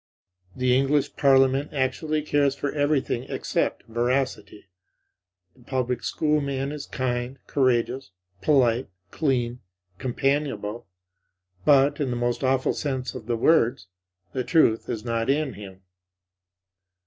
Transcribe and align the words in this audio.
The 0.55 0.75
English 0.75 1.15
Parliament 1.15 1.71
actually 1.73 2.23
cares 2.23 2.55
for 2.55 2.71
everything 2.71 3.25
except 3.29 3.83
veracity. 3.83 4.65
The 5.55 5.61
public 5.63 6.03
school 6.03 6.41
man 6.41 6.71
is 6.71 6.87
kind, 6.87 7.37
courageous, 7.45 8.09
polite, 8.41 8.89
clean, 9.11 9.59
companionable; 9.99 10.87
but, 11.65 11.99
in 11.99 12.09
the 12.09 12.15
most 12.17 12.43
awful 12.43 12.73
sense 12.73 13.13
of 13.13 13.27
the 13.27 13.37
words, 13.37 13.89
the 14.33 14.43
truth 14.43 14.89
is 14.89 15.05
not 15.05 15.29
in 15.29 15.53
him. 15.53 15.83